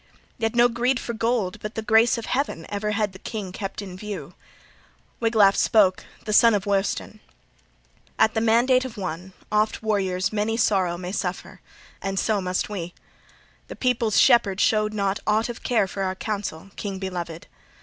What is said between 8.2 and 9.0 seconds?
the mandate of